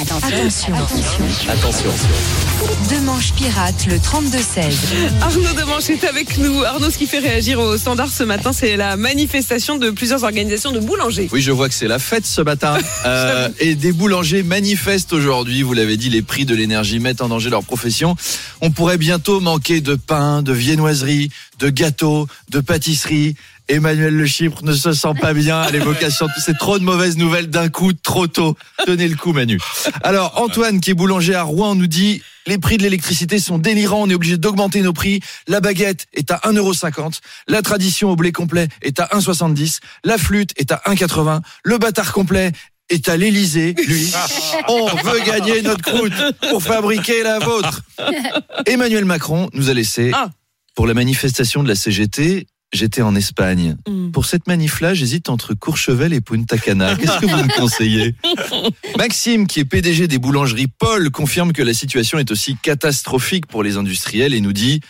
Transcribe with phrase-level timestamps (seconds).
[0.00, 0.74] Attention.
[1.50, 1.90] Attention.
[2.90, 4.72] Demanche pirate le 32-16.
[5.20, 6.64] Arnaud Demanche est avec nous.
[6.64, 10.72] Arnaud, ce qui fait réagir au standard ce matin, c'est la manifestation de plusieurs organisations
[10.72, 11.28] de boulangers.
[11.32, 12.78] Oui, je vois que c'est la fête ce matin.
[13.06, 15.62] Euh, et des boulangers manifestent aujourd'hui.
[15.62, 18.14] Vous l'avez dit, les prix de l'énergie mettent en danger leur profession.
[18.60, 23.36] On pourrait bientôt manquer de pain, de viennoiserie, de gâteaux, de pâtisserie.
[23.68, 26.26] Emmanuel Le Chypre ne se sent pas bien à l'évocation.
[26.44, 28.56] C'est trop de mauvaises nouvelles d'un coup, trop tôt.
[28.86, 29.58] Tenez le coup, Manu.
[30.02, 34.02] Alors, Antoine, qui est boulanger à Rouen, nous dit les prix de l'électricité sont délirants,
[34.02, 35.20] on est obligé d'augmenter nos prix.
[35.46, 40.50] La baguette est à 1,50€, la tradition au blé complet est à 1,70€, la flûte
[40.56, 42.50] est à 1,80€, le bâtard complet
[42.88, 44.10] est à l'Elysée, lui.
[44.68, 46.12] On veut gagner notre croûte
[46.48, 47.82] pour fabriquer la vôtre.
[48.66, 50.30] Emmanuel Macron nous a laissé Ah.
[50.74, 52.46] pour la manifestation de la CGT.
[52.72, 53.76] J'étais en Espagne.
[53.88, 54.10] Mm.
[54.10, 56.94] Pour cette manif-là, j'hésite entre Courchevel et Punta Cana.
[57.00, 58.14] Qu'est-ce que vous me conseillez?
[58.96, 63.62] Maxime, qui est PDG des boulangeries Paul, confirme que la situation est aussi catastrophique pour
[63.62, 64.80] les industriels et nous dit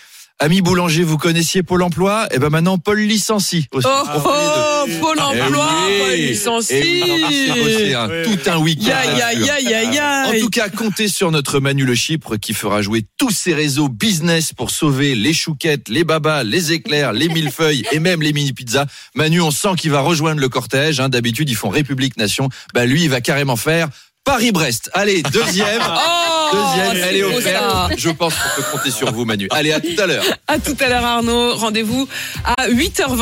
[0.42, 2.26] Amis boulanger, vous connaissiez Pôle emploi?
[2.30, 3.66] Eh ben maintenant, Paul licencie.
[3.72, 3.86] aussi.
[3.86, 4.20] Oh, deux.
[4.24, 5.98] oh, Pôle Eh emploi, oui.
[6.00, 6.74] Paul Eh licencie.
[7.04, 8.86] oui, bossé, hein, tout un week-end.
[8.86, 9.44] Ya, ya, là-dessus.
[9.44, 10.24] ya, ya, ya.
[10.28, 13.90] En tout cas, comptez sur notre Manu Le Chypre qui fera jouer tous ses réseaux
[13.90, 18.54] business pour sauver les chouquettes, les babas, les éclairs, les millefeuilles et même les mini
[18.54, 18.86] pizzas.
[19.14, 21.00] Manu, on sent qu'il va rejoindre le cortège.
[21.00, 21.10] hein.
[21.10, 22.48] D'habitude, ils font République Nation.
[22.72, 23.88] Bah lui, il va carrément faire
[24.24, 24.90] Paris-Brest.
[24.94, 25.82] Allez, deuxième.
[25.92, 27.92] Oh, Deuxième, elle est offerte.
[27.96, 29.48] Je pense qu'on peut compter sur vous, Manu.
[29.50, 30.24] Allez, à tout à l'heure.
[30.46, 31.54] À tout à l'heure, Arnaud.
[31.54, 32.08] Rendez-vous
[32.44, 33.18] à 8h20.